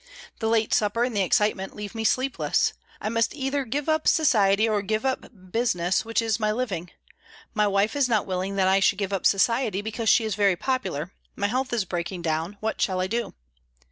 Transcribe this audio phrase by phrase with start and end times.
[0.39, 2.73] The late supper and the excitement leave me sleepless.
[2.99, 6.89] I must either give up society or give up business, which is my living.
[7.53, 10.55] My wife is not willing that I should give up society, because she is very
[10.55, 11.13] popular.
[11.35, 12.57] My health is breaking down.
[12.61, 13.35] What shall I do?"